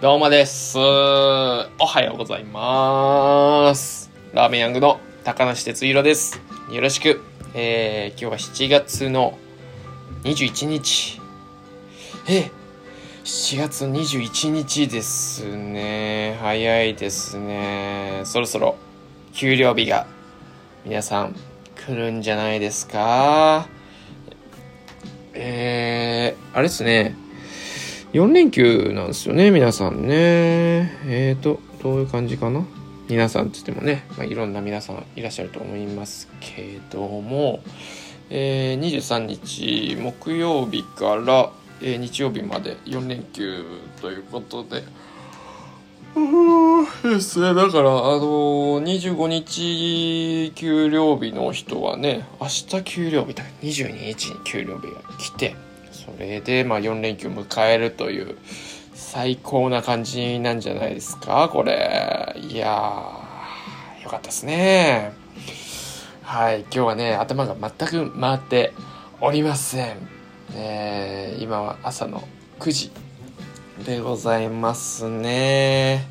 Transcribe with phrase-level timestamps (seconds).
[0.00, 0.78] どうもです。
[0.78, 4.12] おはようございます。
[4.32, 6.40] ラーメンヤングの高梨哲弘です。
[6.70, 7.20] よろしく。
[7.52, 9.36] えー、今日は7月の
[10.22, 11.20] 21日。
[12.28, 12.48] え、
[13.24, 16.38] 7月21日ですね。
[16.42, 18.20] 早いですね。
[18.22, 18.76] そろそろ
[19.32, 20.06] 給料日が
[20.84, 21.34] 皆さん
[21.74, 23.66] 来るんじゃないですか。
[25.34, 27.16] えー、あれですね。
[28.12, 30.90] 4連休なんですよね、皆さんね。
[31.06, 32.64] えーと、どういう感じかな？
[33.08, 37.60] 皆さんって言ってもね、まあ、いろんな皆さんいらっしゃると思いますけども、
[38.30, 41.50] えー、23日木曜日から、
[41.82, 43.64] えー日曜日まで4連休
[44.00, 44.82] ということで、
[46.16, 55.54] うんですね、だから、あのー、25日給料日の人はね、明日給料日だ、22日に給料日が来て、
[55.92, 58.36] それで、まあ、4連休迎えるという、
[58.94, 62.34] 最高な感じなんじゃないですか、これ。
[62.36, 65.12] いやー、よかったですね。
[66.22, 68.72] はい、今日はね、頭が全く回って
[69.20, 69.96] おりません。
[70.54, 72.22] えー今は朝の
[72.58, 72.90] 9時
[73.84, 76.08] でございますね。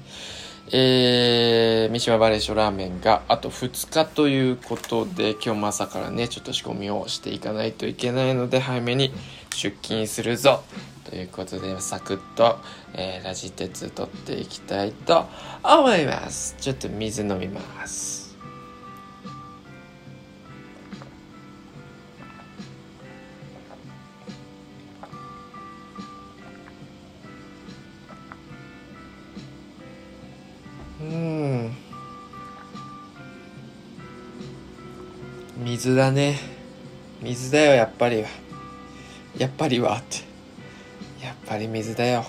[0.72, 9.14] えー、三島バレーショラーメンがあと2日ということで今日も朝からねちょっと仕込みをしていかないといけないので早めに
[9.56, 10.64] 出勤するぞ。
[11.10, 12.60] ということでサクッと、
[12.94, 15.26] えーラジ鉄取っていきたいと
[15.64, 16.56] 思います。
[16.60, 18.36] ちょっと水飲みます。
[31.00, 31.74] うん。
[35.58, 36.38] 水だね。
[37.22, 38.26] 水だよやっぱり。
[39.38, 40.18] やっぱりはって。
[41.24, 42.26] やっぱり水だよ。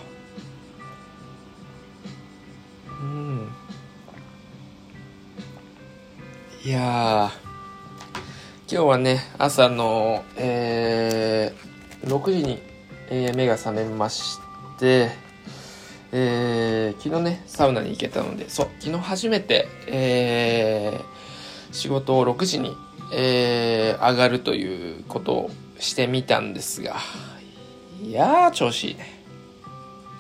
[3.01, 3.49] うん。
[6.65, 7.31] いや
[8.71, 12.59] 今日はね朝のえー、6時に、
[13.09, 14.39] えー目が覚めまし
[14.79, 15.09] て
[16.13, 22.77] えー昨日ねサウナに行けたのでそう昨日初めて、えー仕事を6時に、
[23.15, 26.97] えー上がるということをしてみたんですが
[28.03, 29.23] いやー調子いいね。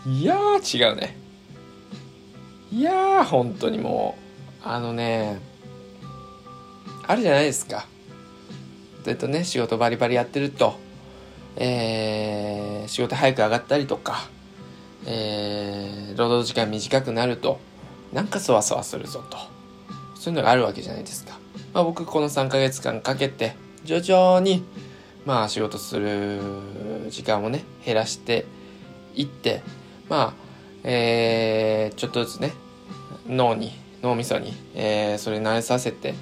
[0.06, 1.16] いやー違うね。
[2.72, 4.16] いやー本当にも
[4.64, 5.40] うあのね
[7.06, 7.86] あるじゃないですか。
[9.04, 10.78] ずっとね仕事バリバリやってると。
[11.56, 14.28] えー仕事早く上がったりとか
[15.06, 17.58] えー労働時間短くなると
[18.12, 19.36] なんかそわそわするぞと。
[20.14, 21.38] そういうのがあるわけじゃないですか、
[21.72, 23.54] まあ、僕この3ヶ月間かけて
[23.84, 24.64] 徐々に
[25.28, 26.40] まあ仕事する
[27.10, 28.46] 時間をね減らして
[29.14, 29.60] いって
[30.08, 30.34] まあ
[30.84, 32.54] えーちょっとずつね
[33.26, 33.72] 脳に
[34.02, 36.14] 脳みそに、えーそれ慣れさせて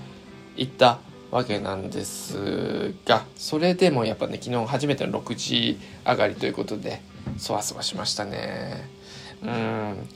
[0.56, 0.98] いった
[1.30, 7.00] わけなんですがそれでもやっぱね昨日初めての6時上がりということで
[7.38, 8.88] そわそわしましたね。
[9.40, 10.08] うん。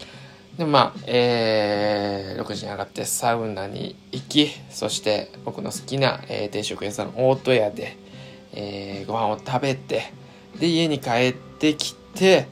[0.59, 7.97] でまあ、えー6時に上がってサウナに行きそして僕の好きな、えー定食屋さん大戸屋で、
[8.53, 10.13] えーご飯を食べて
[10.59, 12.49] で家に帰ってきて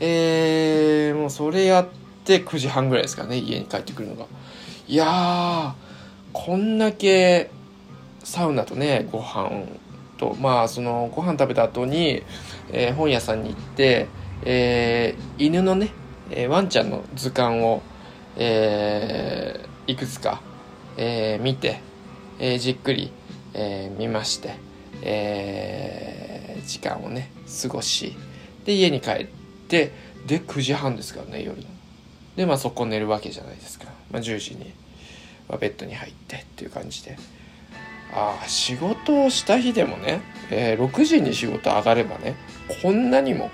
[0.00, 1.88] えーもうそれやっ
[2.24, 4.26] て9時半ぐらいですかね家に帰ってくるのが。
[4.86, 5.72] いやー
[6.32, 7.50] こんだけ
[8.24, 9.66] サウナとねご飯
[10.18, 12.22] とまあそのご飯食べた後に、
[12.70, 14.08] えー本屋さんに行って、
[14.44, 15.90] えー犬のね、
[16.30, 17.82] えーワンちゃんの図鑑を、
[18.36, 20.40] えーいくつか、
[20.96, 21.80] えー見て、
[22.38, 23.12] えーじっくり、
[23.54, 24.56] えー見まして、
[25.02, 27.30] えー時間をね
[27.62, 28.14] 過ごし
[28.66, 29.26] で家に帰っ
[29.68, 29.92] て
[30.26, 31.64] で9時半ですからね夜の。
[32.36, 34.72] でまあそこ寝るわけじゃないですか、まあ、10時に
[35.48, 37.16] まあベッドに入ってっていう感じで。
[38.12, 42.36] ああ仕事をした日でもね、えー6時に仕事上がればね
[42.82, 43.50] こんなにも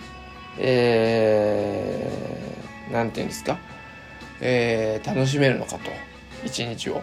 [0.59, 3.59] えー、なんていうんですか、
[4.41, 5.91] えー楽しめるのかと
[6.45, 7.03] 一日を。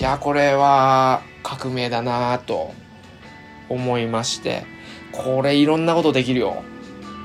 [0.00, 2.74] いやこれは革命だなと。
[3.72, 4.64] 思いまして
[5.12, 6.62] これいろんなことできるよ。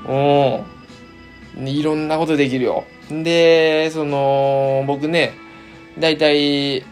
[0.06, 1.68] うん。
[1.68, 2.84] いろんなことできるよ。
[3.10, 5.32] でその僕ね
[5.98, 6.84] だいたい遊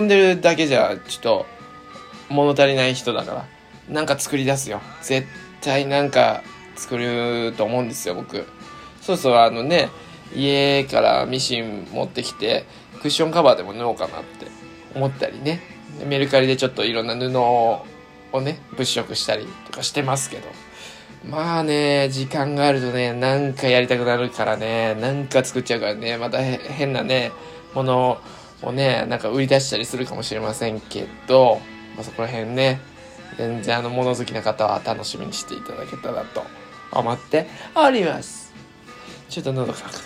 [0.00, 1.46] んでるだけじゃちょっと
[2.28, 3.46] 物足りない人だから
[3.88, 4.80] なんか作り出すよ。
[5.02, 5.26] 絶
[5.62, 6.42] 対なんか
[6.76, 8.44] 作ると思うんですよ僕。
[9.00, 9.88] そうそうあのね
[10.34, 12.66] 家からミシン持ってきて
[13.00, 14.46] クッションカバーでも縫おうかなって
[14.94, 15.60] 思ったりね。
[16.06, 17.86] メルカリでちょっといろんな布を
[18.32, 20.48] をね物色したりとかしてますけど
[21.24, 27.32] まあね、時間があるとね、なんかやりたくなるからね、なんか作っちゃうからね、また変なね、
[27.74, 28.18] もの
[28.62, 31.60] をね、なんか売り出したりするかもしれませんけど、
[31.96, 32.80] まあ、そこら辺ね、
[33.36, 36.44] 全然あの物好きな方は楽しみにしていただけたらと
[36.92, 38.54] 思っております。
[39.28, 40.00] ちょっと喉乾くね。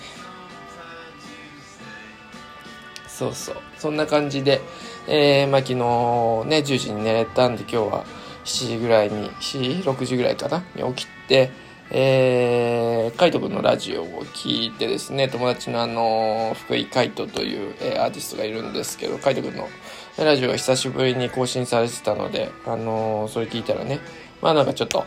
[3.06, 3.56] そうそう。
[3.78, 4.60] そんな感じで、
[5.06, 8.04] えー、まあ昨日ね、10時に寝れたんで今日は
[8.44, 11.50] 7時ぐらいに、7時 ?6 時ぐらいかなに起きて、
[11.90, 19.68] えー、カイト君のラジオを聞いてですね、友達のあの、福井カイトという、えー、アーティストがいるんですけど、カイト君の
[20.16, 24.00] ラジオが久しぶりに更新されてたので、あのー、それ聞いたらね、
[24.40, 25.04] まあなんかちょっと、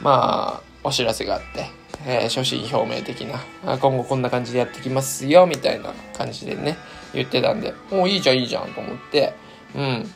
[0.00, 1.66] まあ、お知らせがあって、
[2.06, 6.76] えー、初心表明的な、今後こんな感じでやってきますよ、みたいな感じでね、
[7.14, 9.34] 言ってたんで、もういいじゃんいいじゃんと思って、
[9.74, 10.10] うん。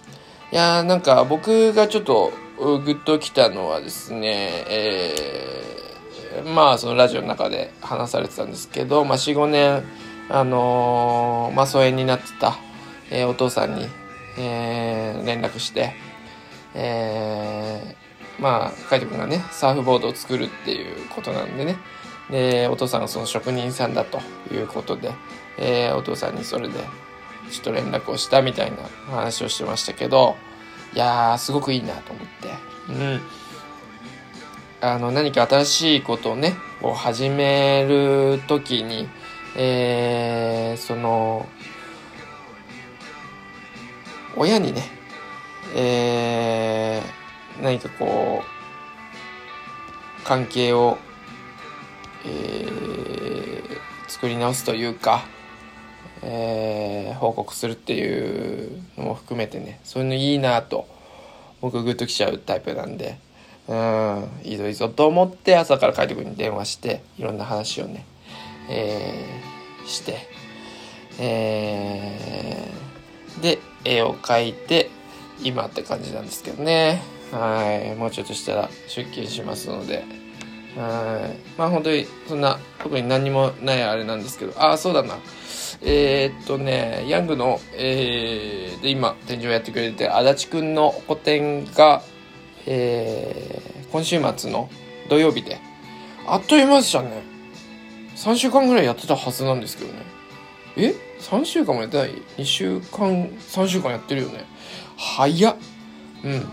[0.50, 9.84] いやーなんか僕がちょっとグッときたのはですね、えー、まあそのラジオの中で話されてたんですけど、まあ4、5年、
[10.28, 12.56] あのー、まあ疎遠になってた、
[13.10, 13.86] えー、お父さんに、
[14.38, 15.92] えー、連絡して、
[16.74, 17.97] えー、
[18.38, 21.76] まあ、カイト君がね、サーフボードを作るっていうことなんでね、
[22.30, 24.20] で、お父さんがその職人さんだと
[24.52, 25.12] いうことで、
[25.58, 26.74] えー、お父さんにそれで、
[27.50, 28.76] ちょっと連絡をしたみたいな
[29.10, 30.36] 話をしてましたけど、
[30.94, 32.92] いやー、すごくいいなと思って。
[32.92, 33.20] うん。
[34.80, 39.08] あの、何か新しいことをね、こう始めるときに、
[39.56, 41.48] えー、その、
[44.36, 44.82] 親にね、
[45.74, 47.17] えー、
[47.62, 48.58] 何かこう、
[50.24, 50.98] 関係を、
[52.26, 55.24] えー、作り直すというか、
[56.22, 60.86] えー、報告するっていうのも含めてねそういうのいいなと
[61.60, 63.18] 僕グッときちゃうタイプなんで
[63.68, 68.04] うんいいぞいいぞと思って朝から海斗君に電話していろんな話をね、
[68.68, 70.28] えー、して、
[71.18, 74.90] えー、で絵を描いて
[75.42, 77.17] 今って感じなんですけどね。
[77.32, 80.04] はいもうちょっとしたら出勤しますので
[80.76, 85.18] はいまあ本当にそんな特に何もないあれなんですけどああそうだな
[85.82, 92.02] えー、っとね、ヤングの、えー、で今、展示をやってくれて、足立くんの個展が、
[92.66, 94.68] えー、今週末の
[95.08, 95.58] 土曜日で、
[96.26, 97.22] あっという間でしたね。
[98.16, 100.02] 3週間ぐらいやってたはずなんですけどね。
[100.76, 104.44] え ?3 週間もやってない ?2 週間、3週間やってるよね。
[104.96, 105.56] 早っ。
[106.24, 106.46] うん。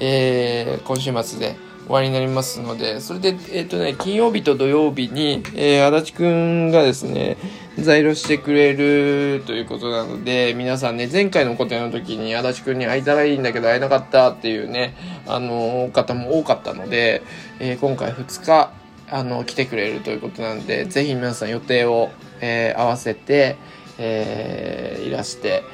[0.00, 7.36] えー、今週末で終わりになりますので、それで、えっ、とね、金曜日と土曜日に、えー、足立くんがですね、
[7.78, 14.94] 在留してくれるということなので、皆さんね、前回の個展の時に足立くんに会えたらいいんだけど会えなかったっていうね、
[15.26, 17.22] あの、方も多かったので、
[17.58, 18.70] えー、今回2日、
[19.10, 22.10] あの、来てくれるということなんで、ぜひ皆さん予定を、
[22.40, 23.56] えー、合わせて、
[23.98, 25.64] えー、いらして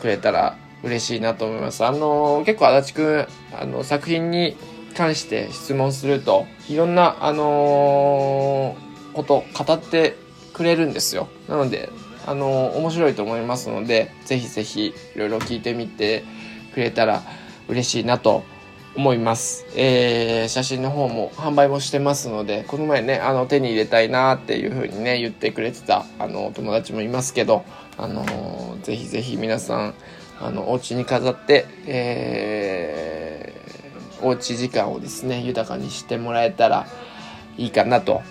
[0.00, 1.84] くれたら嬉しいなと思います。
[1.84, 3.26] あの、結構足立くん、
[3.60, 4.56] あの、作品に
[4.94, 8.76] 関して質問すると、いろんな、あの
[9.12, 10.16] こと、語って
[10.52, 11.28] くれるんですよ。
[11.48, 11.88] なので、
[12.24, 16.24] あの面白いと思いますので、ぜひぜひいろいろ聞いてみて
[16.72, 17.22] くれたら
[17.68, 18.44] 嬉しいなと
[18.94, 19.66] 思います。
[19.74, 27.64] えー、写真の方も販売もしてますので、この前ね、あの、手に入れたいなっていう風にね、言ってくれてた、あの、友達もいますけど、
[27.96, 29.94] あのー、ぜひぜひ皆さん、
[30.42, 36.86] あの、お家に飾って、えー、おうち時間をですね、豊かにしてもらえたら
[37.56, 38.22] いいかなと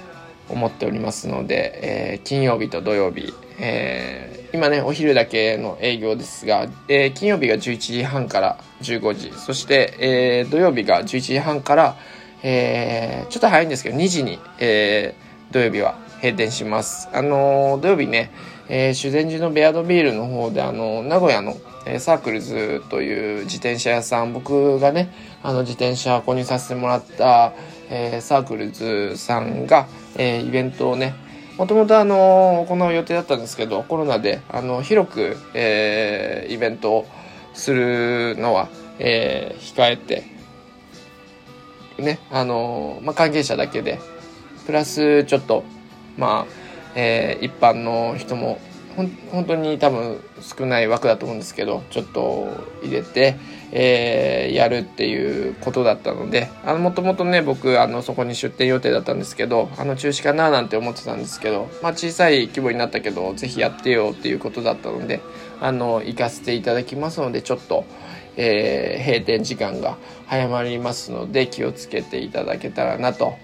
[0.49, 11.95] 思っておりますので、えー、金曜日と土曜日、えー、今ね、お昼だけの営業ですが、えー、金曜日が11時半から15時、そして、え土曜日が11時半から、
[12.43, 15.15] えちょっと早いんですけど、2時に、え
[15.51, 17.09] 土曜日は閉店します。
[17.13, 18.31] あの土曜日ね、
[18.73, 25.13] え修善寺のベアードビールの方で、あの名古屋の、えサークルズという自転車屋さん、僕がね、
[25.43, 27.51] あの自転車購入させてもらった、
[27.89, 29.87] えー、サークルズさんが、
[30.17, 31.15] え、イベントをね、
[31.57, 37.05] もともとあの行う予定だったんですけど、コロナであの広く、え、イベントを
[37.53, 40.23] するのは、え、控えて、
[41.97, 43.99] ね、あのまあ、関係者だけで、
[44.65, 45.65] プラスちょっと、
[46.17, 46.60] まあ、
[46.95, 48.59] えー、一般の人も
[48.95, 52.49] ほん本当に多分少ない枠だと思うんですけどちょっと
[52.83, 53.37] 入れて、
[53.71, 65.21] えー、やるっていうことだったのであのもともとね僕あのそこに出店予定だったんですけどあの中止かななんて思ってたんですけど、まあ、小さい規模になったけどぜひやってよっていうことだったので
[65.61, 67.85] あの行かせていただきますのでちょっと、
[68.35, 73.35] えー、閉店時間が早まりますので気をつけていただけたらなと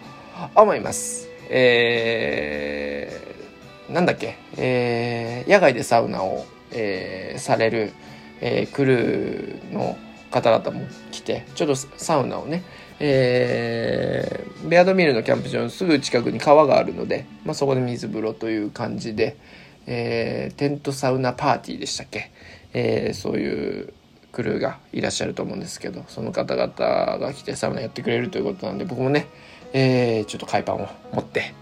[0.55, 1.29] 思います。
[1.49, 3.36] えー、
[3.89, 7.93] なんだっけ、えー、野外でサウナを、えー、される、
[8.41, 9.97] えー、クルーの
[10.31, 12.63] 方々も来てちょっとサウナをね
[12.99, 19.37] えー、ベアドミルのキャンプ場のすぐ近くに川があるので、まあ、そこで水風呂という感じで、
[19.85, 22.31] えー、テントサウナパーティーでしたっけ、
[22.73, 23.93] えー、そういう
[24.31, 26.69] クルーがいらっしゃると思うんですけどその方々
[27.19, 29.27] が来てサウナやってくれるということなんで僕もね、
[29.73, 31.53] えー、ちょっと海パンを持って、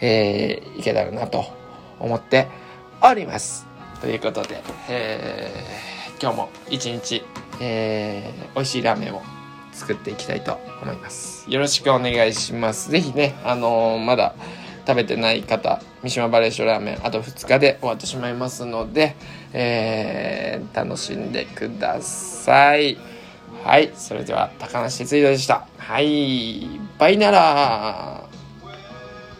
[0.00, 1.44] えー、行けたらなと
[2.00, 2.48] 思って
[3.02, 3.66] おります。
[4.00, 7.24] ということで、えー、今日も一日、
[7.60, 9.22] えー、美味しいラーメンを
[9.72, 11.50] 作っていきたいと思います。
[11.50, 12.90] よろしくお願いします。
[12.90, 14.34] ぜひね、あのー、まだ
[14.86, 19.16] 食べてない方、三島バレーションラーメン、あと2日で終わってしまいますので、
[19.52, 22.96] えー、楽しんでください。
[23.64, 25.66] はい、それでは高梨哲弘でした。
[25.78, 28.25] はい、バイなら